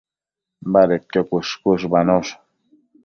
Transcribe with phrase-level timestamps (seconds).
[0.77, 2.33] Badedquio cuësh-cuëshbanosh